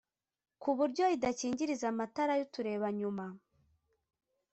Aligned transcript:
kuburyo 0.61 1.03
itakingiriza 1.15 1.85
amatara 1.93 2.33
y' 2.39 2.45
uturebanyuma 2.47 3.25